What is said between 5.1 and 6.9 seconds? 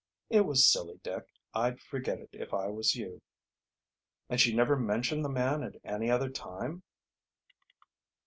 the man at any other time?"